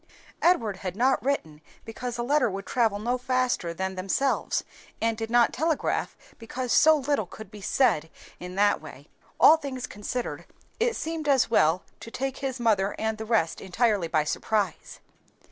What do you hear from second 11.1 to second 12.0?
as well